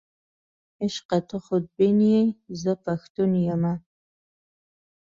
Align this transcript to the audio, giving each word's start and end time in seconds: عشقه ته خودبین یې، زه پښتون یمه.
عشقه 0.83 1.19
ته 1.27 1.37
خودبین 1.45 1.99
یې، 2.11 2.21
زه 2.61 2.71
پښتون 2.85 3.31
یمه. 3.47 3.73